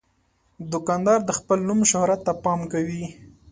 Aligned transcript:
دوکاندار 0.71 1.19
د 1.25 1.31
خپل 1.39 1.59
نوم 1.67 1.79
شهرت 1.91 2.19
ته 2.27 2.33
پام 2.43 2.59
کوي. 2.73 3.03